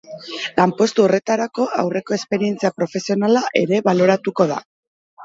[0.59, 4.59] Lanpostu horretako aurreko esperientzia profesionala ere baloratuko da.